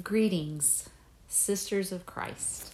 Greetings, 0.00 0.88
sisters 1.28 1.92
of 1.92 2.06
Christ. 2.06 2.72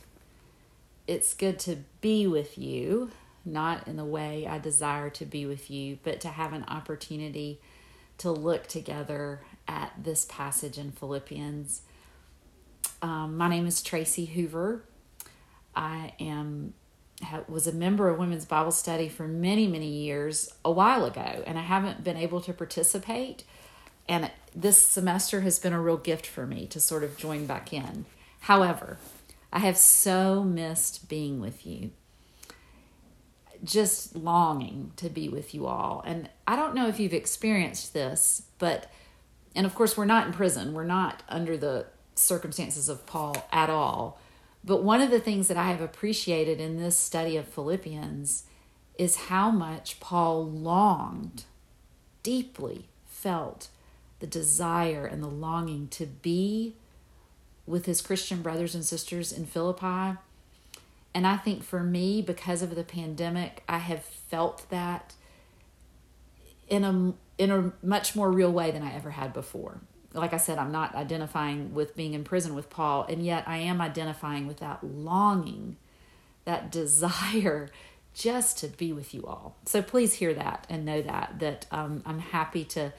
It's 1.08 1.34
good 1.34 1.58
to 1.60 1.78
be 2.00 2.28
with 2.28 2.56
you, 2.56 3.10
not 3.44 3.88
in 3.88 3.96
the 3.96 4.04
way 4.04 4.46
I 4.46 4.60
desire 4.60 5.10
to 5.10 5.24
be 5.24 5.44
with 5.44 5.68
you, 5.68 5.98
but 6.04 6.20
to 6.20 6.28
have 6.28 6.52
an 6.52 6.64
opportunity 6.68 7.60
to 8.18 8.30
look 8.30 8.68
together 8.68 9.40
at 9.66 9.94
this 10.00 10.26
passage 10.26 10.78
in 10.78 10.92
Philippians. 10.92 11.82
Um, 13.02 13.36
my 13.36 13.48
name 13.48 13.66
is 13.66 13.82
Tracy 13.82 14.26
Hoover. 14.26 14.84
I 15.74 16.12
am 16.20 16.74
was 17.48 17.66
a 17.66 17.72
member 17.72 18.08
of 18.08 18.16
Women's 18.20 18.44
Bible 18.44 18.70
Study 18.70 19.08
for 19.08 19.26
many, 19.26 19.66
many 19.66 19.88
years 19.88 20.54
a 20.64 20.70
while 20.70 21.04
ago, 21.04 21.42
and 21.48 21.58
I 21.58 21.62
haven't 21.62 22.04
been 22.04 22.16
able 22.16 22.40
to 22.42 22.52
participate 22.52 23.42
and 24.08 24.30
this 24.54 24.78
semester 24.78 25.42
has 25.42 25.58
been 25.58 25.72
a 25.72 25.80
real 25.80 25.96
gift 25.96 26.26
for 26.26 26.46
me 26.46 26.66
to 26.68 26.80
sort 26.80 27.04
of 27.04 27.16
join 27.16 27.46
back 27.46 27.72
in. 27.72 28.06
However, 28.40 28.98
I 29.52 29.60
have 29.60 29.78
so 29.78 30.42
missed 30.42 31.08
being 31.08 31.40
with 31.40 31.66
you. 31.66 31.90
Just 33.64 34.14
longing 34.14 34.92
to 34.96 35.08
be 35.08 35.28
with 35.28 35.54
you 35.54 35.66
all. 35.66 36.02
And 36.06 36.28
I 36.46 36.54
don't 36.54 36.74
know 36.74 36.88
if 36.88 37.00
you've 37.00 37.12
experienced 37.12 37.92
this, 37.92 38.42
but, 38.58 38.90
and 39.54 39.66
of 39.66 39.74
course, 39.74 39.96
we're 39.96 40.04
not 40.04 40.26
in 40.26 40.32
prison. 40.32 40.74
We're 40.74 40.84
not 40.84 41.22
under 41.28 41.56
the 41.56 41.86
circumstances 42.14 42.88
of 42.88 43.06
Paul 43.06 43.36
at 43.52 43.70
all. 43.70 44.20
But 44.64 44.82
one 44.82 45.00
of 45.00 45.10
the 45.10 45.20
things 45.20 45.48
that 45.48 45.56
I 45.56 45.70
have 45.70 45.80
appreciated 45.80 46.60
in 46.60 46.76
this 46.76 46.96
study 46.96 47.36
of 47.36 47.48
Philippians 47.48 48.44
is 48.98 49.16
how 49.16 49.50
much 49.50 50.00
Paul 50.00 50.46
longed, 50.46 51.44
deeply 52.22 52.88
felt 53.06 53.68
the 54.20 54.26
desire 54.26 55.06
and 55.06 55.22
the 55.22 55.28
longing 55.28 55.88
to 55.88 56.06
be 56.06 56.74
with 57.66 57.86
his 57.86 58.00
Christian 58.00 58.42
brothers 58.42 58.74
and 58.74 58.84
sisters 58.84 59.32
in 59.32 59.46
Philippi. 59.46 60.18
And 61.14 61.26
I 61.26 61.36
think 61.36 61.62
for 61.62 61.82
me, 61.82 62.22
because 62.22 62.62
of 62.62 62.74
the 62.74 62.84
pandemic, 62.84 63.62
I 63.68 63.78
have 63.78 64.04
felt 64.04 64.68
that 64.70 65.14
in 66.68 66.84
a 66.84 67.14
in 67.38 67.50
a 67.50 67.72
much 67.82 68.16
more 68.16 68.32
real 68.32 68.50
way 68.50 68.70
than 68.70 68.82
I 68.82 68.94
ever 68.94 69.10
had 69.10 69.32
before. 69.32 69.80
Like 70.12 70.32
I 70.32 70.38
said, 70.38 70.58
I'm 70.58 70.72
not 70.72 70.94
identifying 70.94 71.72
with 71.74 71.94
being 71.94 72.14
in 72.14 72.24
prison 72.24 72.54
with 72.54 72.68
Paul, 72.68 73.04
and 73.08 73.24
yet 73.24 73.44
I 73.46 73.58
am 73.58 73.80
identifying 73.80 74.46
with 74.46 74.58
that 74.58 74.82
longing, 74.82 75.76
that 76.44 76.70
desire 76.72 77.70
just 78.14 78.58
to 78.58 78.68
be 78.68 78.92
with 78.92 79.14
you 79.14 79.24
all. 79.26 79.56
So 79.66 79.80
please 79.80 80.14
hear 80.14 80.34
that 80.34 80.66
and 80.68 80.84
know 80.84 81.02
that 81.02 81.38
that 81.38 81.66
um, 81.70 82.02
I'm 82.04 82.18
happy 82.18 82.64
to 82.64 82.92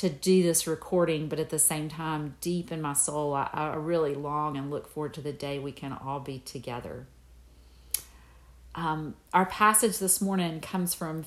to 0.00 0.08
do 0.08 0.42
this 0.42 0.66
recording, 0.66 1.28
but 1.28 1.38
at 1.38 1.50
the 1.50 1.58
same 1.58 1.90
time, 1.90 2.34
deep 2.40 2.72
in 2.72 2.80
my 2.80 2.94
soul, 2.94 3.34
I, 3.34 3.50
I 3.52 3.74
really 3.74 4.14
long 4.14 4.56
and 4.56 4.70
look 4.70 4.88
forward 4.88 5.12
to 5.14 5.20
the 5.20 5.30
day 5.32 5.58
we 5.58 5.72
can 5.72 5.92
all 5.92 6.20
be 6.20 6.38
together. 6.38 7.06
Um, 8.74 9.14
our 9.34 9.44
passage 9.44 9.98
this 9.98 10.18
morning 10.22 10.62
comes 10.62 10.94
from 10.94 11.26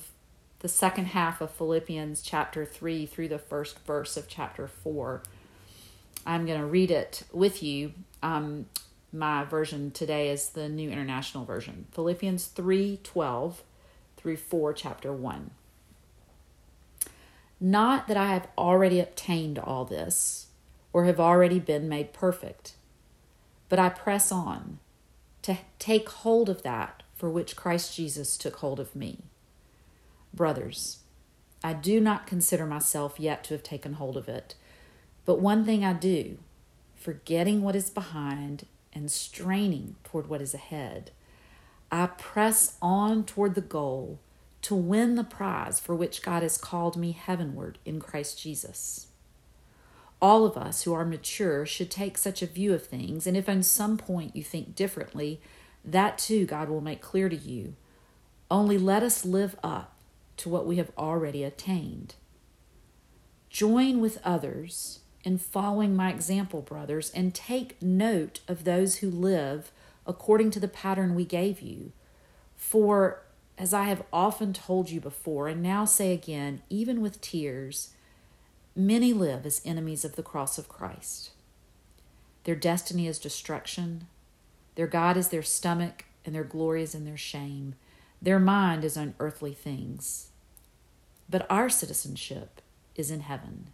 the 0.58 0.66
second 0.66 1.06
half 1.06 1.40
of 1.40 1.52
Philippians 1.52 2.20
chapter 2.20 2.64
3 2.64 3.06
through 3.06 3.28
the 3.28 3.38
first 3.38 3.78
verse 3.86 4.16
of 4.16 4.26
chapter 4.26 4.66
4. 4.66 5.22
I'm 6.26 6.44
going 6.44 6.58
to 6.58 6.66
read 6.66 6.90
it 6.90 7.22
with 7.32 7.62
you. 7.62 7.92
Um, 8.24 8.66
my 9.12 9.44
version 9.44 9.92
today 9.92 10.30
is 10.30 10.48
the 10.48 10.68
New 10.68 10.90
International 10.90 11.44
Version. 11.44 11.86
Philippians 11.92 12.46
3 12.46 12.98
12 13.04 13.62
through 14.16 14.36
4, 14.36 14.72
chapter 14.72 15.12
1. 15.12 15.52
Not 17.66 18.08
that 18.08 18.18
I 18.18 18.34
have 18.34 18.48
already 18.58 19.00
obtained 19.00 19.58
all 19.58 19.86
this 19.86 20.48
or 20.92 21.06
have 21.06 21.18
already 21.18 21.58
been 21.58 21.88
made 21.88 22.12
perfect, 22.12 22.74
but 23.70 23.78
I 23.78 23.88
press 23.88 24.30
on 24.30 24.80
to 25.40 25.56
take 25.78 26.10
hold 26.10 26.50
of 26.50 26.62
that 26.62 27.02
for 27.14 27.30
which 27.30 27.56
Christ 27.56 27.96
Jesus 27.96 28.36
took 28.36 28.56
hold 28.56 28.78
of 28.78 28.94
me. 28.94 29.20
Brothers, 30.34 30.98
I 31.62 31.72
do 31.72 32.02
not 32.02 32.26
consider 32.26 32.66
myself 32.66 33.18
yet 33.18 33.44
to 33.44 33.54
have 33.54 33.62
taken 33.62 33.94
hold 33.94 34.18
of 34.18 34.28
it, 34.28 34.56
but 35.24 35.40
one 35.40 35.64
thing 35.64 35.86
I 35.86 35.94
do, 35.94 36.36
forgetting 36.94 37.62
what 37.62 37.74
is 37.74 37.88
behind 37.88 38.66
and 38.92 39.10
straining 39.10 39.96
toward 40.04 40.26
what 40.26 40.42
is 40.42 40.52
ahead, 40.52 41.12
I 41.90 42.08
press 42.08 42.76
on 42.82 43.24
toward 43.24 43.54
the 43.54 43.62
goal 43.62 44.18
to 44.64 44.74
win 44.74 45.14
the 45.14 45.24
prize 45.24 45.78
for 45.78 45.94
which 45.94 46.22
God 46.22 46.42
has 46.42 46.56
called 46.56 46.96
me 46.96 47.12
heavenward 47.12 47.78
in 47.84 48.00
Christ 48.00 48.40
Jesus. 48.40 49.08
All 50.22 50.46
of 50.46 50.56
us 50.56 50.82
who 50.82 50.94
are 50.94 51.04
mature 51.04 51.66
should 51.66 51.90
take 51.90 52.16
such 52.16 52.40
a 52.40 52.46
view 52.46 52.72
of 52.72 52.86
things, 52.86 53.26
and 53.26 53.36
if 53.36 53.46
at 53.46 53.64
some 53.66 53.98
point 53.98 54.34
you 54.34 54.42
think 54.42 54.74
differently, 54.74 55.38
that 55.84 56.16
too 56.16 56.46
God 56.46 56.70
will 56.70 56.80
make 56.80 57.02
clear 57.02 57.28
to 57.28 57.36
you. 57.36 57.76
Only 58.50 58.78
let 58.78 59.02
us 59.02 59.26
live 59.26 59.54
up 59.62 59.98
to 60.38 60.48
what 60.48 60.66
we 60.66 60.76
have 60.76 60.92
already 60.96 61.44
attained. 61.44 62.14
Join 63.50 64.00
with 64.00 64.18
others 64.24 65.00
in 65.24 65.36
following 65.36 65.94
my 65.94 66.10
example, 66.10 66.62
brothers, 66.62 67.10
and 67.10 67.34
take 67.34 67.80
note 67.82 68.40
of 68.48 68.64
those 68.64 68.96
who 68.96 69.10
live 69.10 69.70
according 70.06 70.50
to 70.52 70.60
the 70.60 70.68
pattern 70.68 71.14
we 71.14 71.26
gave 71.26 71.60
you. 71.60 71.92
For 72.56 73.24
as 73.56 73.72
I 73.72 73.84
have 73.84 74.02
often 74.12 74.52
told 74.52 74.90
you 74.90 75.00
before, 75.00 75.48
and 75.48 75.62
now 75.62 75.84
say 75.84 76.12
again, 76.12 76.62
even 76.68 77.00
with 77.00 77.20
tears, 77.20 77.90
many 78.74 79.12
live 79.12 79.46
as 79.46 79.62
enemies 79.64 80.04
of 80.04 80.16
the 80.16 80.22
cross 80.22 80.58
of 80.58 80.68
Christ. 80.68 81.30
Their 82.44 82.56
destiny 82.56 83.06
is 83.06 83.18
destruction, 83.18 84.06
their 84.74 84.86
God 84.88 85.16
is 85.16 85.28
their 85.28 85.42
stomach, 85.42 86.04
and 86.24 86.34
their 86.34 86.44
glory 86.44 86.82
is 86.82 86.94
in 86.94 87.04
their 87.04 87.16
shame. 87.16 87.74
Their 88.20 88.40
mind 88.40 88.84
is 88.84 88.96
on 88.96 89.14
earthly 89.20 89.52
things. 89.52 90.30
But 91.28 91.46
our 91.48 91.68
citizenship 91.68 92.60
is 92.96 93.10
in 93.10 93.20
heaven, 93.20 93.68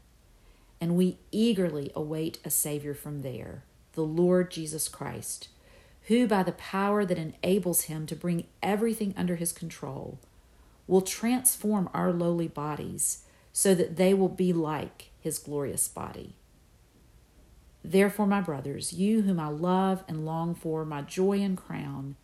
and 0.80 0.96
we 0.96 1.18
eagerly 1.30 1.90
await 1.94 2.38
a 2.44 2.50
Savior 2.50 2.94
from 2.94 3.22
there, 3.22 3.64
the 3.94 4.02
Lord 4.02 4.50
Jesus 4.50 4.88
Christ 4.88 5.48
who, 6.10 6.26
by 6.26 6.42
the 6.42 6.50
power 6.50 7.04
that 7.04 7.16
enables 7.16 7.82
him 7.82 8.04
to 8.04 8.16
bring 8.16 8.44
everything 8.64 9.14
under 9.16 9.36
his 9.36 9.52
control, 9.52 10.18
will 10.88 11.02
transform 11.02 11.88
our 11.94 12.12
lowly 12.12 12.48
bodies 12.48 13.22
so 13.52 13.76
that 13.76 13.94
they 13.94 14.12
will 14.12 14.28
be 14.28 14.52
like 14.52 15.10
his 15.20 15.38
glorious 15.38 15.86
body. 15.86 16.34
Therefore, 17.84 18.26
my 18.26 18.40
brothers, 18.40 18.92
you 18.92 19.22
whom 19.22 19.38
I 19.38 19.50
love 19.50 20.02
and 20.08 20.26
long 20.26 20.52
for, 20.52 20.84
my 20.84 21.00
joy 21.00 21.42
and 21.42 21.56
crown, 21.56 22.16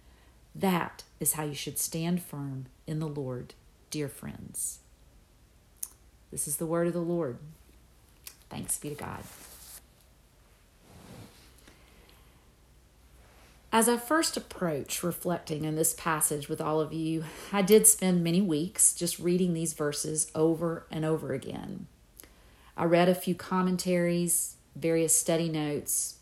that 0.52 1.04
is 1.20 1.34
how 1.34 1.44
you 1.44 1.54
should 1.54 1.78
stand 1.78 2.20
firm 2.20 2.66
in 2.88 2.98
the 2.98 3.06
Lord, 3.06 3.54
dear 3.90 4.08
friends. 4.08 4.80
This 6.32 6.48
is 6.48 6.56
the 6.56 6.66
word 6.66 6.88
of 6.88 6.92
the 6.92 6.98
Lord. 6.98 7.38
Thanks 8.50 8.78
be 8.78 8.88
to 8.88 8.96
God. 8.96 9.22
As 13.72 13.88
I 13.88 13.96
first 13.98 14.36
approached 14.36 15.02
reflecting 15.02 15.66
on 15.66 15.74
this 15.74 15.92
passage 15.92 16.48
with 16.48 16.60
all 16.60 16.80
of 16.80 16.92
you, 16.92 17.24
I 17.52 17.62
did 17.62 17.86
spend 17.86 18.24
many 18.24 18.40
weeks 18.40 18.94
just 18.94 19.18
reading 19.18 19.52
these 19.52 19.74
verses 19.74 20.30
over 20.34 20.86
and 20.90 21.04
over 21.04 21.34
again. 21.34 21.86
I 22.76 22.84
read 22.84 23.08
a 23.08 23.14
few 23.14 23.34
commentaries, 23.34 24.56
various 24.74 25.14
study 25.14 25.48
notes, 25.48 26.16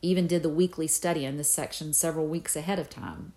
even 0.00 0.26
did 0.26 0.42
the 0.42 0.48
weekly 0.48 0.86
study 0.86 1.24
in 1.24 1.38
this 1.38 1.50
section 1.50 1.92
several 1.92 2.26
weeks 2.26 2.56
ahead 2.56 2.78
of 2.78 2.90
time. 2.90 3.32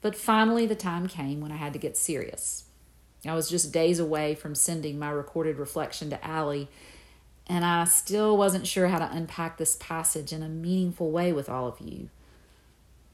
But 0.00 0.14
finally, 0.14 0.66
the 0.66 0.76
time 0.76 1.08
came 1.08 1.40
when 1.40 1.50
I 1.50 1.56
had 1.56 1.72
to 1.72 1.78
get 1.78 1.96
serious. 1.96 2.64
I 3.26 3.34
was 3.34 3.50
just 3.50 3.72
days 3.72 3.98
away 3.98 4.34
from 4.34 4.54
sending 4.54 4.98
my 4.98 5.10
recorded 5.10 5.56
reflection 5.56 6.10
to 6.10 6.24
Allie, 6.24 6.68
and 7.48 7.64
I 7.64 7.84
still 7.84 8.36
wasn't 8.36 8.66
sure 8.66 8.88
how 8.88 8.98
to 8.98 9.10
unpack 9.10 9.56
this 9.56 9.76
passage 9.80 10.32
in 10.32 10.42
a 10.42 10.48
meaningful 10.48 11.10
way 11.10 11.32
with 11.32 11.48
all 11.48 11.66
of 11.66 11.80
you. 11.80 12.10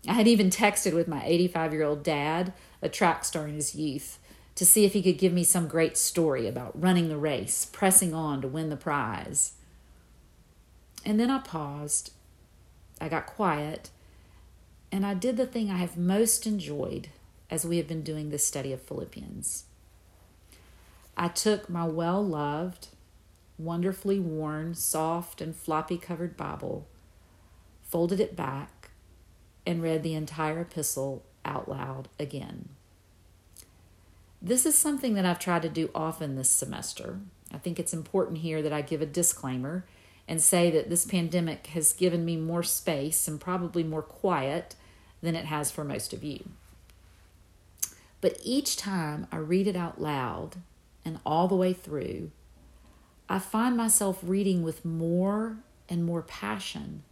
I 0.06 0.12
had 0.12 0.28
even 0.28 0.50
texted 0.50 0.92
with 0.92 1.08
my 1.08 1.24
85 1.24 1.72
year 1.72 1.84
old 1.84 2.02
dad, 2.02 2.52
a 2.82 2.88
track 2.88 3.24
star 3.24 3.48
in 3.48 3.54
his 3.54 3.74
youth, 3.74 4.18
to 4.54 4.66
see 4.66 4.84
if 4.84 4.92
he 4.92 5.02
could 5.02 5.18
give 5.18 5.32
me 5.32 5.44
some 5.44 5.66
great 5.66 5.96
story 5.96 6.46
about 6.46 6.80
running 6.80 7.08
the 7.08 7.16
race, 7.16 7.64
pressing 7.64 8.14
on 8.14 8.40
to 8.42 8.48
win 8.48 8.68
the 8.70 8.76
prize. 8.76 9.54
And 11.04 11.18
then 11.18 11.30
I 11.30 11.38
paused, 11.38 12.12
I 13.00 13.08
got 13.08 13.26
quiet, 13.26 13.90
and 14.92 15.04
I 15.04 15.14
did 15.14 15.36
the 15.36 15.46
thing 15.46 15.70
I 15.70 15.78
have 15.78 15.96
most 15.96 16.46
enjoyed 16.46 17.08
as 17.50 17.66
we 17.66 17.78
have 17.78 17.88
been 17.88 18.02
doing 18.02 18.30
this 18.30 18.46
study 18.46 18.72
of 18.72 18.82
Philippians. 18.82 19.64
I 21.16 21.28
took 21.28 21.68
my 21.68 21.84
well 21.84 22.24
loved, 22.24 22.88
wonderfully 23.58 24.18
worn, 24.18 24.74
soft, 24.74 25.40
and 25.40 25.54
floppy 25.54 25.96
covered 25.96 26.36
Bible, 26.36 26.86
folded 27.82 28.20
it 28.20 28.36
back, 28.36 28.70
and 29.66 29.82
read 29.82 30.02
the 30.02 30.14
entire 30.14 30.60
epistle 30.60 31.22
out 31.44 31.68
loud 31.68 32.08
again. 32.18 32.70
This 34.40 34.66
is 34.66 34.76
something 34.76 35.14
that 35.14 35.24
I've 35.24 35.38
tried 35.38 35.62
to 35.62 35.68
do 35.68 35.90
often 35.94 36.36
this 36.36 36.50
semester. 36.50 37.20
I 37.52 37.58
think 37.58 37.78
it's 37.78 37.94
important 37.94 38.38
here 38.38 38.60
that 38.62 38.72
I 38.72 38.82
give 38.82 39.00
a 39.00 39.06
disclaimer 39.06 39.84
and 40.28 40.40
say 40.40 40.70
that 40.70 40.90
this 40.90 41.06
pandemic 41.06 41.68
has 41.68 41.92
given 41.92 42.24
me 42.24 42.36
more 42.36 42.62
space 42.62 43.28
and 43.28 43.40
probably 43.40 43.82
more 43.82 44.02
quiet 44.02 44.74
than 45.22 45.34
it 45.34 45.46
has 45.46 45.70
for 45.70 45.84
most 45.84 46.12
of 46.12 46.22
you. 46.22 46.44
But 48.20 48.38
each 48.42 48.76
time 48.76 49.26
I 49.30 49.36
read 49.36 49.66
it 49.66 49.76
out 49.76 50.00
loud 50.00 50.56
and 51.04 51.20
all 51.24 51.48
the 51.48 51.56
way 51.56 51.72
through, 51.72 52.30
I 53.28 53.38
find 53.38 53.76
myself 53.76 54.18
reading 54.22 54.62
with 54.62 54.84
more 54.84 55.58
and 55.88 56.04
more 56.04 56.22
passion, 56.22 57.02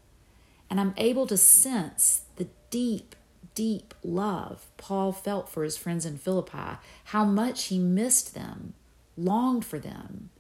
and 0.69 0.81
I'm 0.81 0.95
able 0.97 1.27
to 1.27 1.37
sense 1.37 2.23
the 2.43 2.49
deep, 2.71 3.15
deep 3.55 3.95
love 4.03 4.67
Paul 4.77 5.13
felt 5.13 5.49
for 5.49 5.63
his 5.63 5.77
friends 5.77 6.05
in 6.05 6.19
Philippi, 6.19 6.79
how 7.05 7.25
much 7.25 7.67
he 7.67 7.79
missed 7.79 8.35
them, 8.35 8.75
longed 9.17 9.65
for 9.65 9.79
them, 9.79 10.31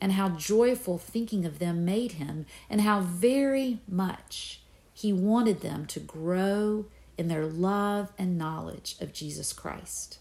and 0.00 0.12
how 0.12 0.30
joyful 0.30 0.98
thinking 0.98 1.44
of 1.44 1.60
them 1.60 1.84
made 1.84 2.12
him, 2.12 2.46
and 2.68 2.80
how 2.80 3.00
very 3.00 3.78
much 3.86 4.62
he 4.92 5.12
wanted 5.12 5.60
them 5.60 5.86
to 5.86 6.00
grow 6.00 6.86
in 7.16 7.28
their 7.28 7.46
love 7.46 8.12
and 8.18 8.36
knowledge 8.36 8.96
of 9.00 9.12
Jesus 9.12 9.52
Christ. 9.52 10.18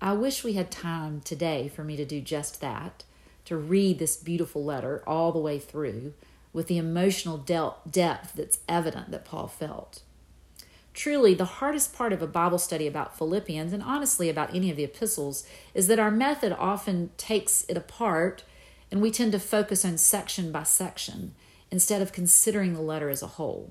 I 0.00 0.14
wish 0.14 0.42
we 0.42 0.54
had 0.54 0.70
time 0.70 1.20
today 1.20 1.68
for 1.68 1.84
me 1.84 1.96
to 1.96 2.06
do 2.06 2.22
just 2.22 2.62
that, 2.62 3.04
to 3.44 3.58
read 3.58 3.98
this 3.98 4.16
beautiful 4.16 4.64
letter 4.64 5.02
all 5.06 5.32
the 5.32 5.38
way 5.38 5.58
through 5.58 6.14
with 6.58 6.66
the 6.66 6.76
emotional 6.76 7.38
depth 7.38 8.32
that's 8.34 8.58
evident 8.68 9.12
that 9.12 9.24
Paul 9.24 9.46
felt. 9.46 10.02
Truly, 10.92 11.32
the 11.32 11.44
hardest 11.44 11.94
part 11.94 12.12
of 12.12 12.20
a 12.20 12.26
Bible 12.26 12.58
study 12.58 12.88
about 12.88 13.16
Philippians, 13.16 13.72
and 13.72 13.80
honestly 13.80 14.28
about 14.28 14.52
any 14.52 14.68
of 14.68 14.76
the 14.76 14.82
epistles, 14.82 15.46
is 15.72 15.86
that 15.86 16.00
our 16.00 16.10
method 16.10 16.52
often 16.58 17.10
takes 17.16 17.64
it 17.68 17.76
apart 17.76 18.42
and 18.90 19.00
we 19.00 19.12
tend 19.12 19.30
to 19.30 19.38
focus 19.38 19.84
on 19.84 19.98
section 19.98 20.50
by 20.50 20.64
section 20.64 21.36
instead 21.70 22.02
of 22.02 22.12
considering 22.12 22.74
the 22.74 22.80
letter 22.80 23.08
as 23.08 23.22
a 23.22 23.28
whole. 23.28 23.70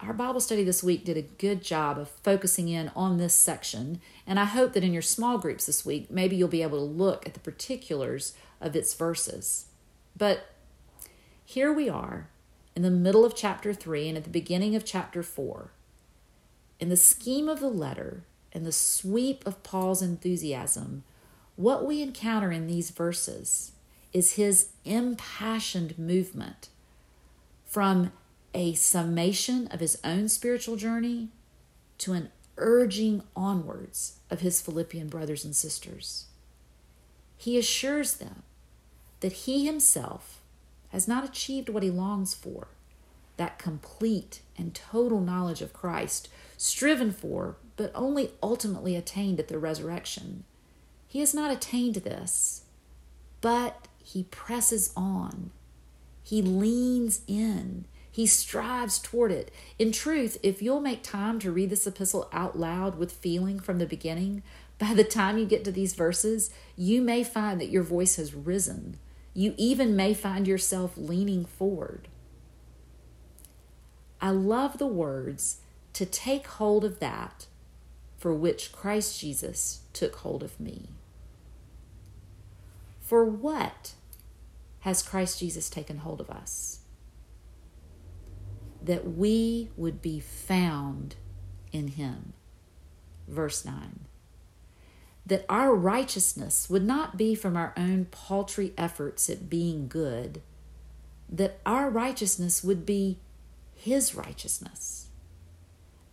Our 0.00 0.12
Bible 0.12 0.40
study 0.40 0.64
this 0.64 0.82
week 0.82 1.04
did 1.04 1.16
a 1.16 1.22
good 1.22 1.62
job 1.62 1.98
of 1.98 2.08
focusing 2.08 2.68
in 2.68 2.90
on 2.96 3.18
this 3.18 3.34
section, 3.34 4.00
and 4.26 4.40
I 4.40 4.44
hope 4.44 4.72
that 4.72 4.82
in 4.82 4.92
your 4.92 5.02
small 5.02 5.38
groups 5.38 5.66
this 5.66 5.86
week, 5.86 6.10
maybe 6.10 6.34
you'll 6.34 6.48
be 6.48 6.64
able 6.64 6.78
to 6.78 6.92
look 6.92 7.28
at 7.28 7.34
the 7.34 7.40
particulars 7.40 8.32
of 8.60 8.74
its 8.74 8.92
verses. 8.94 9.66
But 10.16 10.46
here 11.48 11.72
we 11.72 11.88
are 11.88 12.28
in 12.74 12.82
the 12.82 12.90
middle 12.90 13.24
of 13.24 13.36
chapter 13.36 13.72
3 13.72 14.08
and 14.08 14.18
at 14.18 14.24
the 14.24 14.30
beginning 14.30 14.74
of 14.74 14.84
chapter 14.84 15.22
4. 15.22 15.70
In 16.80 16.88
the 16.88 16.96
scheme 16.96 17.48
of 17.48 17.60
the 17.60 17.68
letter 17.68 18.24
and 18.52 18.66
the 18.66 18.72
sweep 18.72 19.46
of 19.46 19.62
Paul's 19.62 20.02
enthusiasm, 20.02 21.04
what 21.54 21.86
we 21.86 22.02
encounter 22.02 22.50
in 22.50 22.66
these 22.66 22.90
verses 22.90 23.70
is 24.12 24.32
his 24.32 24.70
impassioned 24.84 25.96
movement 25.96 26.68
from 27.64 28.10
a 28.52 28.74
summation 28.74 29.68
of 29.68 29.78
his 29.78 30.00
own 30.02 30.28
spiritual 30.28 30.74
journey 30.74 31.28
to 31.98 32.12
an 32.12 32.30
urging 32.56 33.22
onwards 33.36 34.18
of 34.30 34.40
his 34.40 34.60
Philippian 34.60 35.06
brothers 35.08 35.44
and 35.44 35.54
sisters. 35.54 36.26
He 37.36 37.56
assures 37.56 38.14
them 38.14 38.42
that 39.20 39.32
he 39.32 39.64
himself 39.64 40.35
has 40.96 41.06
not 41.06 41.24
achieved 41.24 41.68
what 41.68 41.82
he 41.82 41.90
longs 41.90 42.32
for 42.32 42.68
that 43.36 43.58
complete 43.58 44.40
and 44.56 44.74
total 44.74 45.20
knowledge 45.20 45.60
of 45.60 45.74
Christ, 45.74 46.30
striven 46.56 47.12
for, 47.12 47.56
but 47.76 47.92
only 47.94 48.30
ultimately 48.42 48.96
attained 48.96 49.38
at 49.38 49.48
the 49.48 49.58
resurrection. 49.58 50.44
He 51.06 51.20
has 51.20 51.34
not 51.34 51.50
attained 51.50 51.96
this, 51.96 52.64
but 53.42 53.88
he 54.02 54.22
presses 54.24 54.90
on. 54.96 55.50
He 56.24 56.40
leans 56.40 57.20
in. 57.26 57.84
He 58.10 58.26
strives 58.26 58.98
toward 58.98 59.30
it. 59.32 59.50
In 59.78 59.92
truth, 59.92 60.38
if 60.42 60.62
you'll 60.62 60.80
make 60.80 61.02
time 61.02 61.38
to 61.40 61.52
read 61.52 61.68
this 61.68 61.86
epistle 61.86 62.30
out 62.32 62.58
loud 62.58 62.98
with 62.98 63.12
feeling 63.12 63.60
from 63.60 63.78
the 63.78 63.84
beginning, 63.84 64.42
by 64.78 64.94
the 64.94 65.04
time 65.04 65.36
you 65.36 65.44
get 65.44 65.62
to 65.66 65.72
these 65.72 65.92
verses, 65.92 66.48
you 66.74 67.02
may 67.02 67.22
find 67.22 67.60
that 67.60 67.68
your 67.68 67.82
voice 67.82 68.16
has 68.16 68.32
risen 68.32 68.96
you 69.36 69.52
even 69.58 69.94
may 69.94 70.14
find 70.14 70.48
yourself 70.48 70.94
leaning 70.96 71.44
forward. 71.44 72.08
I 74.18 74.30
love 74.30 74.78
the 74.78 74.86
words 74.86 75.58
to 75.92 76.06
take 76.06 76.46
hold 76.46 76.86
of 76.86 77.00
that 77.00 77.44
for 78.16 78.32
which 78.32 78.72
Christ 78.72 79.20
Jesus 79.20 79.82
took 79.92 80.16
hold 80.16 80.42
of 80.42 80.58
me. 80.58 80.88
For 82.98 83.26
what 83.26 83.92
has 84.80 85.02
Christ 85.02 85.40
Jesus 85.40 85.68
taken 85.68 85.98
hold 85.98 86.22
of 86.22 86.30
us? 86.30 86.80
That 88.82 89.06
we 89.16 89.68
would 89.76 90.00
be 90.00 90.18
found 90.18 91.16
in 91.72 91.88
him. 91.88 92.32
Verse 93.28 93.66
9 93.66 94.06
that 95.26 95.44
our 95.48 95.74
righteousness 95.74 96.70
would 96.70 96.84
not 96.84 97.16
be 97.16 97.34
from 97.34 97.56
our 97.56 97.74
own 97.76 98.06
paltry 98.06 98.72
efforts 98.78 99.28
at 99.28 99.50
being 99.50 99.88
good, 99.88 100.40
that 101.28 101.58
our 101.66 101.90
righteousness 101.90 102.62
would 102.62 102.86
be 102.86 103.18
His 103.74 104.14
righteousness, 104.14 105.08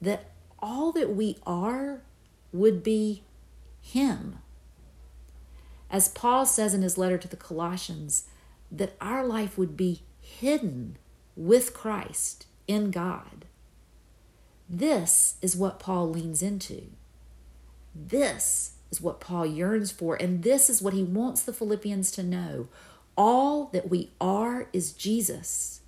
that 0.02 0.32
all 0.60 0.92
that 0.94 1.16
we 1.16 1.38
are 1.46 2.02
would 2.52 2.84
be 2.84 3.22
Him. 3.82 4.40
As 5.92 6.08
Paul 6.08 6.48
says 6.48 6.74
in 6.74 6.82
his 6.82 6.98
letter 6.98 7.20
to 7.20 7.28
the 7.28 7.38
Colossians, 7.38 8.26
that 8.72 8.96
our 9.00 9.24
life 9.24 9.60
would 9.60 9.78
be 9.78 10.02
hidden 10.20 10.98
with 11.36 11.76
Christ 11.76 12.48
in 12.68 12.90
God. 12.90 13.46
This 14.68 15.36
is 15.44 15.56
what 15.56 15.80
Paul 15.80 16.10
leans 16.10 16.42
into. 16.42 16.86
This 17.94 18.73
is 18.94 19.02
what 19.02 19.20
Paul 19.20 19.44
yearns 19.44 19.92
for. 19.92 20.16
And 20.16 20.44
this 20.44 20.70
is 20.70 20.80
what 20.80 20.94
he 20.94 21.02
wants 21.02 21.42
the 21.42 21.52
Philippians 21.52 22.12
to 22.12 22.22
know. 22.22 22.68
All 23.18 23.66
that 23.74 23.90
we 23.90 24.12
are 24.22 24.68
is 24.72 24.94
Jesus. 24.94 25.82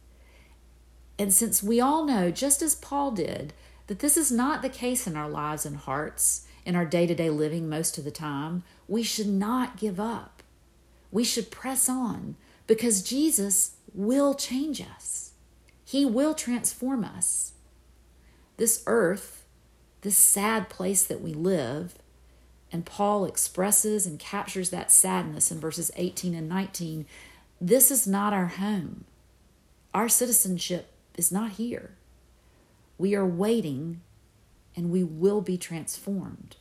And 1.19 1.31
since 1.31 1.62
we 1.62 1.80
all 1.80 2.04
know, 2.04 2.31
just 2.31 2.63
as 2.63 2.74
Paul 2.74 3.12
did, 3.12 3.54
that 3.86 4.00
this 4.00 4.18
is 4.18 4.31
not 4.31 4.63
the 4.63 4.69
case 4.69 5.06
in 5.06 5.16
our 5.16 5.30
lives 5.30 5.68
and 5.68 5.78
hearts, 5.78 6.48
in 6.66 6.75
our 6.75 6.86
day 6.86 7.06
to 7.06 7.13
day 7.13 7.30
living 7.30 7.69
most 7.69 8.00
of 8.00 8.06
the 8.06 8.12
time, 8.12 8.63
we 8.88 9.04
should 9.04 9.30
not 9.30 9.78
give 9.78 10.00
up. 10.00 10.42
We 11.12 11.24
should 11.24 11.52
press 11.52 11.88
on 11.88 12.38
because 12.66 13.04
Jesus 13.04 13.75
will 13.94 14.34
change 14.34 14.81
us, 14.81 15.33
He 15.85 16.06
will 16.06 16.33
transform 16.33 17.04
us. 17.04 17.54
This 18.57 18.83
earth, 18.88 19.45
this 20.02 20.18
sad 20.18 20.69
place 20.69 21.04
that 21.04 21.21
we 21.21 21.33
live, 21.33 21.95
and 22.72 22.86
Paul 22.86 23.26
expresses 23.26 24.06
and 24.06 24.19
captures 24.19 24.69
that 24.69 24.92
sadness 24.92 25.52
in 25.52 25.60
verses 25.60 25.92
18 25.95 26.34
and 26.34 26.50
19. 26.50 27.06
This 27.62 27.92
is 27.92 28.06
not 28.07 28.34
our 28.34 28.48
home. 28.48 29.06
Our 29.94 30.10
citizenship 30.10 30.92
is 31.16 31.31
not 31.31 31.52
here. 31.52 31.92
We 32.98 33.16
are 33.16 33.26
waiting 33.26 34.02
and 34.76 34.92
we 34.92 35.04
will 35.04 35.42
be 35.42 35.57
transformed. 35.57 36.57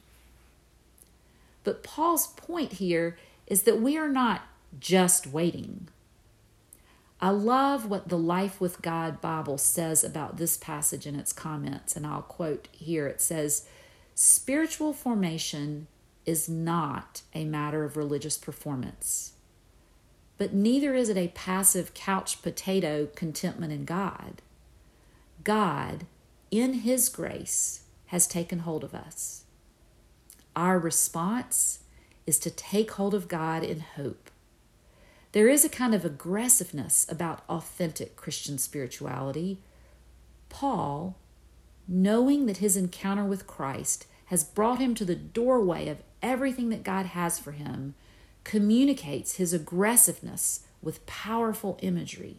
But 1.64 1.82
Paul's 1.82 2.28
point 2.28 2.74
here 2.74 3.16
is 3.46 3.62
that 3.62 3.80
we 3.80 3.96
are 3.96 4.08
not 4.08 4.42
just 4.78 5.26
waiting. 5.26 5.88
I 7.20 7.30
love 7.30 7.86
what 7.86 8.08
the 8.08 8.18
Life 8.18 8.60
with 8.60 8.82
God 8.82 9.20
Bible 9.20 9.56
says 9.56 10.04
about 10.04 10.36
this 10.36 10.56
passage 10.56 11.06
in 11.06 11.16
its 11.16 11.32
comments, 11.32 11.96
and 11.96 12.06
I'll 12.06 12.22
quote 12.22 12.68
here 12.70 13.06
it 13.06 13.20
says, 13.20 13.66
Spiritual 14.14 14.92
formation 14.92 15.86
is 16.26 16.48
not 16.48 17.22
a 17.34 17.44
matter 17.44 17.84
of 17.84 17.96
religious 17.96 18.38
performance. 18.38 19.32
But 20.38 20.52
neither 20.52 20.94
is 20.94 21.08
it 21.08 21.16
a 21.16 21.28
passive 21.28 21.94
couch 21.94 22.42
potato 22.42 23.06
contentment 23.14 23.72
in 23.72 23.84
God. 23.84 24.42
God, 25.44 26.06
in 26.50 26.74
His 26.74 27.08
grace, 27.08 27.82
has 28.06 28.26
taken 28.26 28.60
hold 28.60 28.84
of 28.84 28.94
us. 28.94 29.44
Our 30.56 30.78
response 30.78 31.80
is 32.26 32.38
to 32.40 32.50
take 32.50 32.92
hold 32.92 33.14
of 33.14 33.28
God 33.28 33.62
in 33.62 33.80
hope. 33.80 34.30
There 35.32 35.48
is 35.48 35.64
a 35.64 35.68
kind 35.68 35.94
of 35.94 36.04
aggressiveness 36.04 37.06
about 37.08 37.42
authentic 37.48 38.14
Christian 38.14 38.56
spirituality. 38.56 39.58
Paul, 40.48 41.16
knowing 41.88 42.46
that 42.46 42.58
his 42.58 42.76
encounter 42.76 43.24
with 43.24 43.46
Christ 43.46 44.06
has 44.26 44.44
brought 44.44 44.78
him 44.78 44.94
to 44.94 45.04
the 45.04 45.16
doorway 45.16 45.88
of 45.88 46.02
everything 46.24 46.70
that 46.70 46.82
God 46.82 47.06
has 47.06 47.38
for 47.38 47.52
him, 47.52 47.94
communicates 48.42 49.36
his 49.36 49.52
aggressiveness 49.52 50.66
with 50.82 51.06
powerful 51.06 51.78
imagery. 51.82 52.38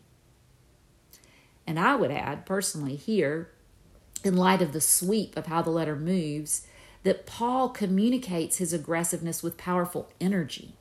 And 1.65 1.79
I 1.79 1.95
would 1.95 2.11
add, 2.11 2.45
personally, 2.45 2.95
here, 2.95 3.51
in 4.23 4.35
light 4.35 4.61
of 4.61 4.73
the 4.73 4.81
sweep 4.81 5.37
of 5.37 5.45
how 5.45 5.61
the 5.61 5.69
letter 5.69 5.95
moves, 5.95 6.67
that 7.03 7.25
Paul 7.25 7.69
communicates 7.69 8.57
his 8.57 8.73
aggressiveness 8.73 9.43
with 9.43 9.57
powerful 9.57 10.11
energy. 10.19 10.73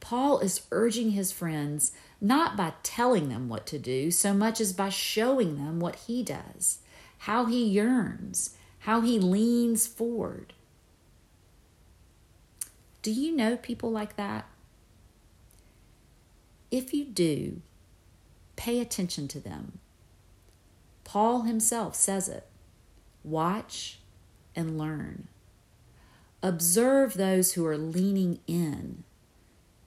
Paul 0.00 0.40
is 0.40 0.66
urging 0.72 1.10
his 1.10 1.30
friends 1.30 1.92
not 2.20 2.56
by 2.56 2.72
telling 2.82 3.28
them 3.28 3.48
what 3.48 3.66
to 3.66 3.78
do 3.78 4.10
so 4.10 4.34
much 4.34 4.60
as 4.60 4.72
by 4.72 4.88
showing 4.88 5.56
them 5.56 5.78
what 5.78 5.96
he 5.96 6.22
does, 6.22 6.78
how 7.18 7.46
he 7.46 7.64
yearns, 7.64 8.56
how 8.80 9.02
he 9.02 9.18
leans 9.18 9.86
forward. 9.86 10.52
Do 13.02 13.10
you 13.10 13.34
know 13.34 13.56
people 13.56 13.90
like 13.90 14.16
that? 14.16 14.46
If 16.70 16.92
you 16.92 17.04
do, 17.04 17.62
pay 18.56 18.80
attention 18.80 19.26
to 19.28 19.40
them. 19.40 19.78
Paul 21.04 21.42
himself 21.42 21.94
says 21.94 22.28
it 22.28 22.46
watch 23.22 23.98
and 24.54 24.78
learn. 24.78 25.28
Observe 26.42 27.14
those 27.14 27.52
who 27.52 27.66
are 27.66 27.76
leaning 27.76 28.40
in, 28.46 29.04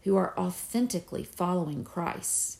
who 0.03 0.15
are 0.15 0.37
authentically 0.37 1.23
following 1.23 1.83
Christ. 1.83 2.59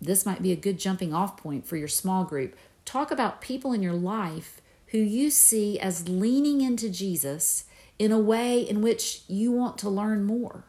This 0.00 0.26
might 0.26 0.42
be 0.42 0.50
a 0.50 0.56
good 0.56 0.78
jumping 0.78 1.14
off 1.14 1.36
point 1.36 1.64
for 1.64 1.76
your 1.76 1.88
small 1.88 2.24
group. 2.24 2.56
Talk 2.84 3.12
about 3.12 3.40
people 3.40 3.72
in 3.72 3.82
your 3.82 3.92
life 3.92 4.60
who 4.88 4.98
you 4.98 5.30
see 5.30 5.78
as 5.78 6.08
leaning 6.08 6.60
into 6.60 6.88
Jesus 6.88 7.66
in 8.02 8.10
a 8.10 8.18
way 8.18 8.58
in 8.60 8.82
which 8.82 9.20
you 9.28 9.52
want 9.52 9.78
to 9.78 9.88
learn 9.88 10.24
more. 10.24 10.64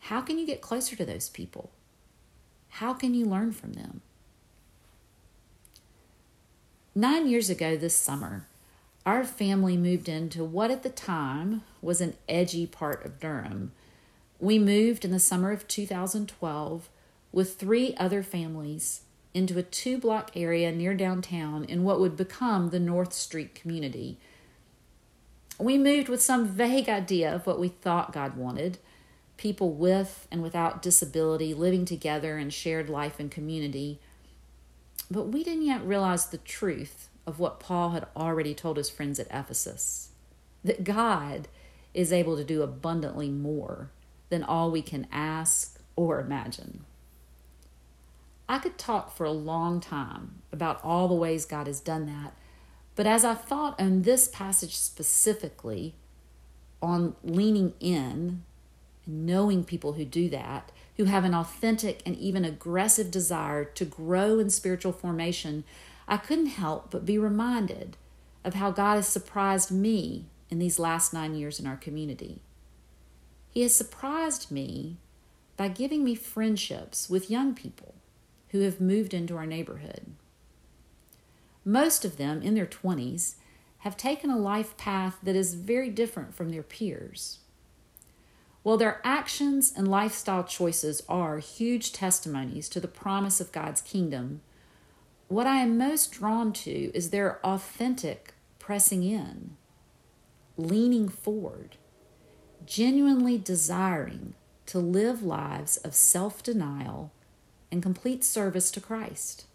How 0.00 0.20
can 0.20 0.38
you 0.38 0.44
get 0.44 0.60
closer 0.60 0.94
to 0.94 1.06
those 1.06 1.30
people? 1.30 1.70
How 2.68 2.92
can 2.92 3.14
you 3.14 3.24
learn 3.24 3.52
from 3.52 3.72
them? 3.72 4.02
Nine 6.94 7.26
years 7.26 7.48
ago 7.48 7.74
this 7.74 7.96
summer, 7.96 8.46
our 9.06 9.24
family 9.24 9.78
moved 9.78 10.10
into 10.10 10.44
what 10.44 10.70
at 10.70 10.82
the 10.82 10.90
time 10.90 11.62
was 11.80 12.02
an 12.02 12.12
edgy 12.28 12.66
part 12.66 13.02
of 13.06 13.18
Durham. 13.18 13.72
We 14.38 14.58
moved 14.58 15.06
in 15.06 15.12
the 15.12 15.18
summer 15.18 15.52
of 15.52 15.66
2012 15.66 16.90
with 17.32 17.54
three 17.54 17.96
other 17.96 18.22
families 18.22 19.00
into 19.32 19.58
a 19.58 19.62
two 19.62 19.96
block 19.96 20.32
area 20.36 20.70
near 20.70 20.92
downtown 20.92 21.64
in 21.64 21.82
what 21.82 21.98
would 21.98 22.14
become 22.14 22.68
the 22.68 22.78
North 22.78 23.14
Street 23.14 23.54
community. 23.54 24.18
We 25.58 25.78
moved 25.78 26.08
with 26.08 26.22
some 26.22 26.46
vague 26.46 26.88
idea 26.88 27.34
of 27.34 27.46
what 27.46 27.58
we 27.58 27.68
thought 27.68 28.12
God 28.12 28.36
wanted 28.36 28.78
people 29.36 29.72
with 29.72 30.26
and 30.30 30.42
without 30.42 30.82
disability 30.82 31.52
living 31.52 31.84
together 31.84 32.38
in 32.38 32.50
shared 32.50 32.88
life 32.88 33.20
and 33.20 33.30
community. 33.30 34.00
But 35.10 35.28
we 35.28 35.44
didn't 35.44 35.66
yet 35.66 35.84
realize 35.84 36.26
the 36.26 36.38
truth 36.38 37.08
of 37.26 37.38
what 37.38 37.60
Paul 37.60 37.90
had 37.90 38.06
already 38.16 38.54
told 38.54 38.76
his 38.76 38.90
friends 38.90 39.18
at 39.18 39.26
Ephesus 39.30 40.10
that 40.64 40.84
God 40.84 41.48
is 41.94 42.12
able 42.12 42.36
to 42.36 42.44
do 42.44 42.62
abundantly 42.62 43.30
more 43.30 43.90
than 44.28 44.42
all 44.42 44.70
we 44.70 44.82
can 44.82 45.06
ask 45.12 45.78
or 45.94 46.20
imagine. 46.20 46.84
I 48.48 48.58
could 48.58 48.78
talk 48.78 49.14
for 49.16 49.24
a 49.24 49.32
long 49.32 49.80
time 49.80 50.42
about 50.52 50.80
all 50.84 51.08
the 51.08 51.14
ways 51.14 51.44
God 51.44 51.66
has 51.66 51.80
done 51.80 52.06
that, 52.06 52.34
but 52.96 53.06
as 53.06 53.24
I 53.24 53.34
thought 53.34 53.78
on 53.78 54.02
this 54.02 54.26
passage 54.26 54.76
specifically, 54.76 55.94
on 56.82 57.14
leaning 57.22 57.74
in 57.78 58.42
knowing 59.06 59.62
people 59.64 59.92
who 59.92 60.04
do 60.04 60.28
that, 60.30 60.72
who 60.96 61.04
have 61.04 61.24
an 61.24 61.34
authentic 61.34 62.02
and 62.04 62.16
even 62.16 62.44
aggressive 62.44 63.10
desire 63.10 63.64
to 63.64 63.84
grow 63.84 64.38
in 64.38 64.50
spiritual 64.50 64.92
formation, 64.92 65.62
I 66.08 66.16
couldn't 66.16 66.46
help 66.46 66.90
but 66.90 67.06
be 67.06 67.18
reminded 67.18 67.96
of 68.44 68.54
how 68.54 68.70
God 68.70 68.96
has 68.96 69.06
surprised 69.06 69.70
me 69.70 70.24
in 70.50 70.58
these 70.58 70.78
last 70.78 71.12
nine 71.12 71.34
years 71.34 71.60
in 71.60 71.66
our 71.66 71.76
community. 71.76 72.40
He 73.50 73.62
has 73.62 73.74
surprised 73.74 74.50
me 74.50 74.96
by 75.56 75.68
giving 75.68 76.04
me 76.04 76.14
friendships 76.14 77.08
with 77.08 77.30
young 77.30 77.54
people 77.54 77.94
who 78.50 78.60
have 78.60 78.80
moved 78.80 79.14
into 79.14 79.36
our 79.36 79.46
neighborhood. 79.46 80.14
Most 81.68 82.04
of 82.04 82.16
them, 82.16 82.42
in 82.42 82.54
their 82.54 82.64
20s, 82.64 83.34
have 83.78 83.96
taken 83.96 84.30
a 84.30 84.38
life 84.38 84.76
path 84.76 85.18
that 85.24 85.34
is 85.34 85.54
very 85.54 85.90
different 85.90 86.32
from 86.32 86.50
their 86.50 86.62
peers. 86.62 87.40
While 88.62 88.76
their 88.76 89.00
actions 89.02 89.72
and 89.76 89.88
lifestyle 89.88 90.44
choices 90.44 91.02
are 91.08 91.38
huge 91.38 91.92
testimonies 91.92 92.68
to 92.68 92.78
the 92.78 92.86
promise 92.86 93.40
of 93.40 93.50
God's 93.50 93.80
kingdom, 93.80 94.42
what 95.26 95.48
I 95.48 95.56
am 95.56 95.76
most 95.76 96.12
drawn 96.12 96.52
to 96.52 96.92
is 96.94 97.10
their 97.10 97.44
authentic 97.44 98.34
pressing 98.60 99.02
in, 99.02 99.56
leaning 100.56 101.08
forward, 101.08 101.78
genuinely 102.64 103.38
desiring 103.38 104.34
to 104.66 104.78
live 104.78 105.24
lives 105.24 105.78
of 105.78 105.96
self 105.96 106.44
denial 106.44 107.10
and 107.72 107.82
complete 107.82 108.22
service 108.22 108.70
to 108.70 108.80
Christ. 108.80 109.46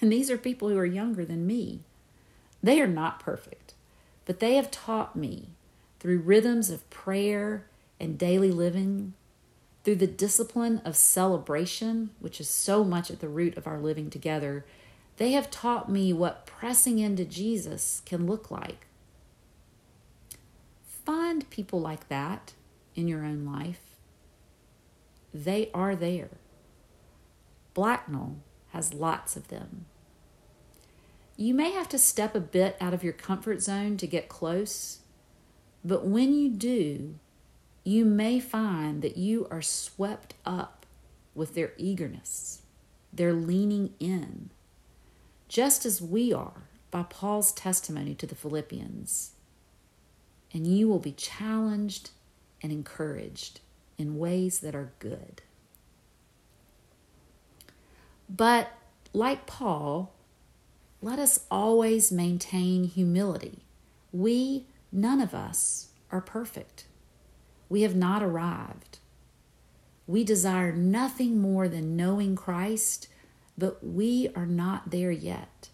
And 0.02 0.10
these 0.10 0.30
are 0.30 0.38
people 0.38 0.70
who 0.70 0.78
are 0.78 0.86
younger 0.86 1.26
than 1.26 1.46
me. 1.46 1.80
They 2.62 2.80
are 2.80 2.86
not 2.86 3.20
perfect, 3.20 3.74
but 4.24 4.40
they 4.40 4.54
have 4.54 4.70
taught 4.70 5.14
me 5.14 5.48
through 5.98 6.20
rhythms 6.20 6.70
of 6.70 6.88
prayer 6.88 7.66
and 8.00 8.18
daily 8.18 8.50
living, 8.50 9.12
through 9.84 9.96
the 9.96 10.06
discipline 10.06 10.80
of 10.84 10.96
celebration, 10.96 12.10
which 12.18 12.40
is 12.40 12.48
so 12.48 12.82
much 12.82 13.10
at 13.10 13.20
the 13.20 13.28
root 13.28 13.56
of 13.56 13.66
our 13.66 13.78
living 13.78 14.08
together, 14.10 14.64
they 15.18 15.32
have 15.32 15.50
taught 15.50 15.90
me 15.90 16.12
what 16.12 16.46
pressing 16.46 16.98
into 16.98 17.26
Jesus 17.26 18.00
can 18.06 18.26
look 18.26 18.50
like. 18.50 18.86
Find 21.04 21.48
people 21.50 21.80
like 21.80 22.08
that 22.08 22.54
in 22.94 23.06
your 23.06 23.24
own 23.24 23.44
life. 23.44 23.80
They 25.32 25.70
are 25.74 25.94
there. 25.94 26.30
Blacknall 27.74 28.36
has 28.72 28.94
lots 28.94 29.36
of 29.36 29.48
them. 29.48 29.86
You 31.36 31.54
may 31.54 31.70
have 31.72 31.88
to 31.90 31.98
step 31.98 32.34
a 32.34 32.40
bit 32.40 32.76
out 32.80 32.92
of 32.92 33.02
your 33.02 33.12
comfort 33.12 33.62
zone 33.62 33.96
to 33.96 34.06
get 34.06 34.28
close, 34.28 34.98
but 35.84 36.04
when 36.04 36.34
you 36.34 36.50
do, 36.50 37.14
you 37.84 38.04
may 38.04 38.38
find 38.40 39.00
that 39.02 39.16
you 39.16 39.46
are 39.50 39.62
swept 39.62 40.34
up 40.44 40.84
with 41.34 41.54
their 41.54 41.72
eagerness, 41.78 42.62
their 43.12 43.32
leaning 43.32 43.94
in, 43.98 44.50
just 45.48 45.86
as 45.86 46.02
we 46.02 46.32
are 46.32 46.64
by 46.90 47.02
Paul's 47.04 47.52
testimony 47.52 48.14
to 48.14 48.26
the 48.26 48.34
Philippians. 48.34 49.32
And 50.52 50.66
you 50.66 50.88
will 50.88 50.98
be 50.98 51.12
challenged 51.12 52.10
and 52.62 52.70
encouraged 52.70 53.60
in 53.96 54.18
ways 54.18 54.60
that 54.60 54.74
are 54.74 54.92
good. 54.98 55.42
But 58.30 58.70
like 59.12 59.46
Paul, 59.46 60.14
let 61.02 61.18
us 61.18 61.46
always 61.50 62.12
maintain 62.12 62.84
humility. 62.84 63.64
We, 64.12 64.66
none 64.92 65.20
of 65.20 65.34
us, 65.34 65.88
are 66.12 66.20
perfect. 66.20 66.84
We 67.68 67.82
have 67.82 67.96
not 67.96 68.22
arrived. 68.22 68.98
We 70.06 70.24
desire 70.24 70.72
nothing 70.72 71.40
more 71.40 71.68
than 71.68 71.96
knowing 71.96 72.36
Christ, 72.36 73.08
but 73.58 73.84
we 73.84 74.30
are 74.34 74.46
not 74.46 74.90
there 74.90 75.12
yet. 75.12 75.68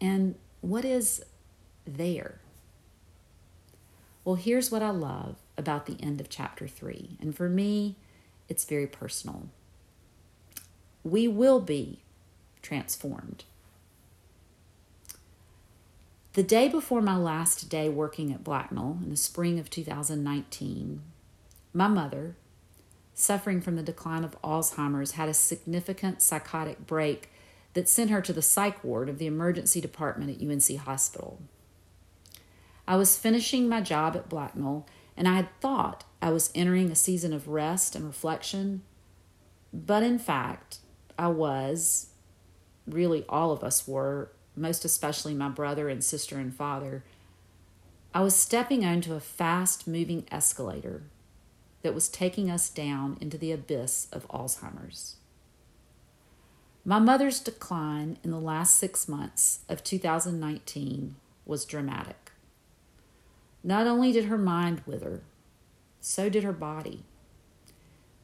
And 0.00 0.34
what 0.60 0.84
is 0.84 1.22
there? 1.86 2.40
Well, 4.24 4.34
here's 4.34 4.70
what 4.70 4.82
I 4.82 4.90
love 4.90 5.36
about 5.56 5.86
the 5.86 5.96
end 6.02 6.20
of 6.20 6.28
chapter 6.28 6.66
3. 6.66 7.18
And 7.20 7.34
for 7.34 7.48
me, 7.48 7.96
it's 8.48 8.64
very 8.64 8.86
personal. 8.86 9.48
We 11.06 11.28
will 11.28 11.60
be 11.60 12.00
transformed. 12.62 13.44
The 16.32 16.42
day 16.42 16.66
before 16.66 17.00
my 17.00 17.16
last 17.16 17.68
day 17.68 17.88
working 17.88 18.32
at 18.32 18.42
Blacknall 18.42 18.98
in 19.04 19.10
the 19.10 19.16
spring 19.16 19.60
of 19.60 19.70
2019, 19.70 21.02
my 21.72 21.86
mother, 21.86 22.34
suffering 23.14 23.60
from 23.60 23.76
the 23.76 23.84
decline 23.84 24.24
of 24.24 24.36
Alzheimer's, 24.42 25.12
had 25.12 25.28
a 25.28 25.34
significant 25.34 26.22
psychotic 26.22 26.88
break 26.88 27.30
that 27.74 27.88
sent 27.88 28.10
her 28.10 28.20
to 28.22 28.32
the 28.32 28.42
psych 28.42 28.82
ward 28.82 29.08
of 29.08 29.18
the 29.18 29.28
emergency 29.28 29.80
department 29.80 30.30
at 30.30 30.44
UNC 30.44 30.76
Hospital. 30.80 31.38
I 32.88 32.96
was 32.96 33.16
finishing 33.16 33.68
my 33.68 33.80
job 33.80 34.16
at 34.16 34.28
Blacknall, 34.28 34.88
and 35.16 35.28
I 35.28 35.36
had 35.36 35.60
thought 35.60 36.02
I 36.20 36.30
was 36.30 36.50
entering 36.52 36.90
a 36.90 36.96
season 36.96 37.32
of 37.32 37.46
rest 37.46 37.94
and 37.94 38.04
reflection, 38.04 38.82
but 39.72 40.02
in 40.02 40.18
fact, 40.18 40.80
I 41.18 41.28
was, 41.28 42.08
really 42.86 43.24
all 43.28 43.52
of 43.52 43.64
us 43.64 43.86
were, 43.86 44.30
most 44.54 44.84
especially 44.84 45.34
my 45.34 45.48
brother 45.48 45.88
and 45.88 46.02
sister 46.02 46.38
and 46.38 46.54
father, 46.54 47.04
I 48.14 48.20
was 48.20 48.34
stepping 48.34 48.84
onto 48.84 49.14
a 49.14 49.20
fast 49.20 49.86
moving 49.86 50.24
escalator 50.30 51.02
that 51.82 51.94
was 51.94 52.08
taking 52.08 52.50
us 52.50 52.68
down 52.68 53.18
into 53.20 53.38
the 53.38 53.52
abyss 53.52 54.08
of 54.12 54.26
Alzheimer's. 54.28 55.16
My 56.84 56.98
mother's 56.98 57.40
decline 57.40 58.18
in 58.22 58.30
the 58.30 58.40
last 58.40 58.76
six 58.76 59.08
months 59.08 59.60
of 59.68 59.84
2019 59.84 61.16
was 61.44 61.64
dramatic. 61.64 62.30
Not 63.62 63.86
only 63.86 64.12
did 64.12 64.26
her 64.26 64.38
mind 64.38 64.82
wither, 64.86 65.22
so 66.00 66.28
did 66.28 66.44
her 66.44 66.52
body. 66.52 67.02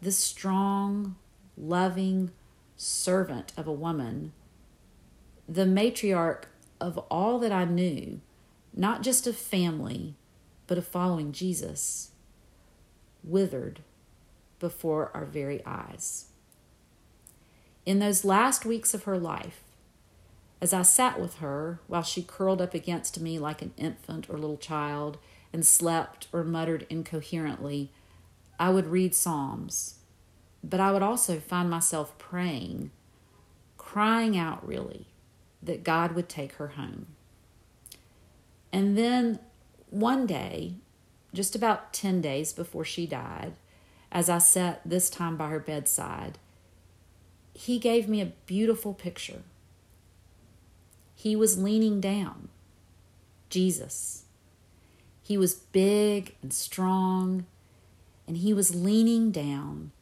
This 0.01 0.17
strong, 0.17 1.17
loving 1.57 2.31
servant 2.83 3.53
of 3.57 3.67
a 3.67 3.73
woman, 3.73 4.33
the 5.49 5.65
matriarch 5.65 6.45
of 6.81 6.99
all 7.11 7.39
that 7.39 7.53
I 7.53 7.65
knew, 7.65 8.21
not 8.75 9.03
just 9.03 9.27
of 9.27 9.37
family, 9.37 10.17
but 10.67 10.79
of 10.79 10.87
following 10.87 11.33
Jesus, 11.33 12.11
withered 13.23 13.81
before 14.59 15.11
our 15.15 15.25
very 15.25 15.65
eyes. 15.65 16.27
In 17.87 17.99
those 17.99 18.25
last 18.25 18.65
weeks 18.65 18.95
of 18.95 19.05
her 19.05 19.19
life, 19.19 19.61
as 20.61 20.73
I 20.73 20.83
sat 20.83 21.21
with 21.21 21.37
her 21.39 21.81
while 21.87 22.03
she 22.03 22.23
curled 22.23 22.61
up 22.61 22.75
against 22.75 23.21
me 23.21 23.39
like 23.39 23.63
an 23.63 23.75
infant 23.77 24.29
or 24.29 24.39
little 24.39 24.57
child 24.57 25.19
and 25.53 25.67
slept 25.67 26.29
or 26.33 26.45
muttered 26.45 26.87
incoherently, 26.89 27.91
I 28.59 28.71
would 28.71 28.87
read 28.87 29.15
Psalms, 29.15 29.97
but 30.63 30.81
I 30.81 30.93
would 30.93 31.03
also 31.03 31.39
find 31.39 31.69
myself 31.69 32.17
praying, 32.19 32.91
crying 33.77 34.37
out 34.37 34.67
really, 34.67 35.07
that 35.63 35.85
God 35.85 36.13
would 36.13 36.29
take 36.29 36.55
her 36.55 36.69
home. 36.69 37.07
And 38.73 38.97
then 38.97 39.39
one 39.91 40.27
day, 40.27 40.75
just 41.35 41.55
about 41.55 41.93
10 41.93 42.21
days 42.21 42.53
before 42.53 42.85
she 42.85 43.07
died, 43.07 43.55
as 44.11 44.29
I 44.29 44.39
sat 44.39 44.81
this 44.85 45.09
time 45.09 45.37
by 45.37 45.49
her 45.49 45.61
bedside, 45.61 46.39
he 47.55 47.79
gave 47.79 48.09
me 48.09 48.21
a 48.21 48.33
beautiful 48.47 48.95
picture 48.95 49.43
he 51.23 51.37
was 51.37 51.57
leaning 51.57 52.01
down. 52.01 52.49
Jesus. 53.49 54.25
He 55.23 55.39
was 55.39 55.55
big 55.55 56.35
and 56.43 56.53
strong, 56.53 57.47
and 58.27 58.39
he 58.39 58.53
was 58.53 58.75
leaning 58.75 59.31
down 59.31 59.93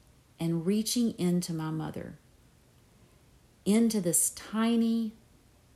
and 0.40 0.66
reaching 0.66 1.14
into 1.18 1.52
my 1.52 1.70
mother, 1.70 2.18
into 3.66 4.00
this 4.00 4.30
tiny, 4.30 5.12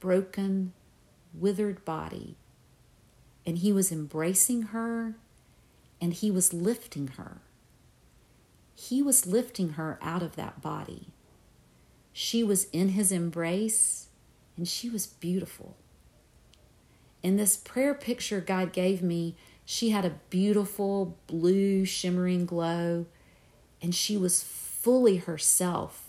broken, 0.00 0.72
withered 1.34 1.84
body. 1.84 2.36
And 3.46 3.58
he 3.58 3.72
was 3.72 3.92
embracing 3.92 4.62
her 4.62 5.16
and 6.00 6.14
he 6.14 6.30
was 6.30 6.54
lifting 6.54 7.08
her. 7.08 7.42
He 8.74 9.02
was 9.02 9.26
lifting 9.26 9.70
her 9.70 9.98
out 10.00 10.22
of 10.22 10.34
that 10.36 10.62
body. 10.62 11.08
She 12.12 12.42
was 12.42 12.64
in 12.72 12.90
his 12.90 13.12
embrace 13.12 14.08
and 14.56 14.66
she 14.66 14.88
was 14.88 15.06
beautiful. 15.06 15.76
In 17.22 17.36
this 17.36 17.56
prayer 17.56 17.94
picture 17.94 18.40
God 18.40 18.72
gave 18.72 19.02
me, 19.02 19.36
she 19.64 19.90
had 19.90 20.04
a 20.04 20.18
beautiful 20.30 21.16
blue 21.26 21.84
shimmering 21.84 22.44
glow, 22.44 23.06
and 23.84 23.94
she 23.94 24.16
was 24.16 24.42
fully 24.42 25.18
herself, 25.18 26.08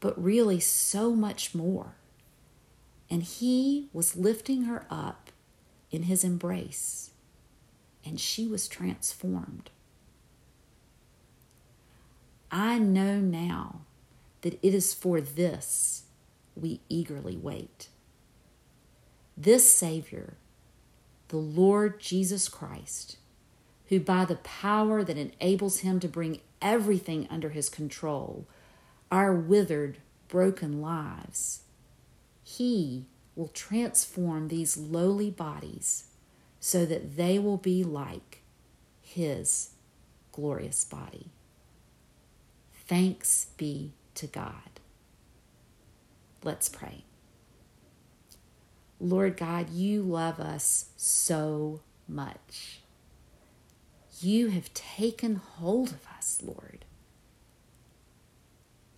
but 0.00 0.22
really 0.22 0.60
so 0.60 1.14
much 1.14 1.54
more. 1.54 1.94
And 3.08 3.22
he 3.22 3.88
was 3.94 4.16
lifting 4.16 4.64
her 4.64 4.84
up 4.90 5.30
in 5.90 6.02
his 6.02 6.24
embrace, 6.24 7.12
and 8.04 8.20
she 8.20 8.46
was 8.46 8.68
transformed. 8.68 9.70
I 12.50 12.78
know 12.78 13.18
now 13.18 13.80
that 14.42 14.58
it 14.62 14.74
is 14.74 14.92
for 14.92 15.22
this 15.22 16.02
we 16.54 16.80
eagerly 16.90 17.38
wait. 17.38 17.88
This 19.38 19.72
Savior, 19.72 20.34
the 21.28 21.38
Lord 21.38 21.98
Jesus 21.98 22.50
Christ, 22.50 23.16
who 23.88 24.00
by 24.00 24.26
the 24.26 24.36
power 24.36 25.02
that 25.02 25.16
enables 25.16 25.78
him 25.78 25.98
to 26.00 26.06
bring 26.06 26.40
everything 26.62 27.26
under 27.30 27.50
his 27.50 27.68
control, 27.68 28.46
our 29.10 29.32
withered, 29.34 29.98
broken 30.28 30.80
lives, 30.80 31.62
he 32.42 33.06
will 33.34 33.48
transform 33.48 34.48
these 34.48 34.76
lowly 34.76 35.30
bodies 35.30 36.04
so 36.58 36.84
that 36.84 37.16
they 37.16 37.38
will 37.38 37.56
be 37.56 37.82
like 37.82 38.42
his 39.00 39.70
glorious 40.32 40.84
body. 40.84 41.26
Thanks 42.86 43.46
be 43.56 43.92
to 44.14 44.26
God. 44.26 44.80
Let's 46.42 46.68
pray. 46.68 47.04
Lord 49.00 49.36
God, 49.36 49.70
you 49.70 50.02
love 50.02 50.38
us 50.38 50.90
so 50.96 51.80
much. 52.06 52.80
You 54.20 54.48
have 54.48 54.74
taken 54.74 55.36
hold 55.36 55.92
of 55.92 56.06
us, 56.20 56.42
Lord. 56.42 56.84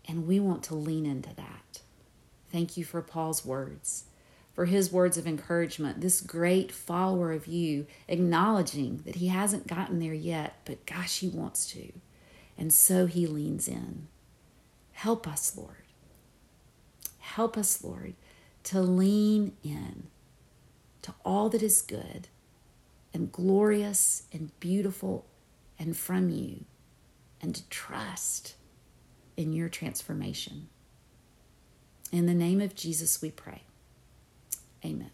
And 0.08 0.26
we 0.26 0.40
want 0.40 0.64
to 0.64 0.74
lean 0.74 1.06
into 1.06 1.32
that. 1.36 1.82
Thank 2.50 2.76
you 2.76 2.82
for 2.84 3.00
Paul's 3.00 3.46
words, 3.46 4.06
for 4.52 4.64
his 4.66 4.90
words 4.90 5.16
of 5.16 5.24
encouragement, 5.24 6.00
this 6.00 6.20
great 6.20 6.72
follower 6.72 7.30
of 7.30 7.46
you, 7.46 7.86
acknowledging 8.08 9.02
that 9.04 9.14
he 9.14 9.28
hasn't 9.28 9.68
gotten 9.68 10.00
there 10.00 10.12
yet, 10.12 10.56
but 10.64 10.84
gosh, 10.84 11.20
he 11.20 11.28
wants 11.28 11.64
to. 11.72 11.92
And 12.58 12.72
so 12.74 13.06
he 13.06 13.28
leans 13.28 13.68
in. 13.68 14.08
Help 14.90 15.28
us, 15.28 15.56
Lord. 15.56 15.76
Help 17.20 17.56
us, 17.56 17.84
Lord, 17.84 18.14
to 18.64 18.80
lean 18.80 19.52
in 19.62 20.08
to 21.02 21.14
all 21.24 21.48
that 21.50 21.62
is 21.62 21.82
good 21.82 22.26
and 23.14 23.30
glorious 23.30 24.24
and 24.32 24.58
beautiful 24.58 25.24
and 25.78 25.96
from 25.96 26.28
you, 26.28 26.64
and 27.42 27.68
trust 27.68 28.54
in 29.36 29.52
your 29.52 29.68
transformation. 29.68 30.68
In 32.12 32.26
the 32.26 32.34
name 32.34 32.60
of 32.60 32.74
Jesus, 32.74 33.20
we 33.20 33.30
pray. 33.30 33.62
Amen. 34.84 35.10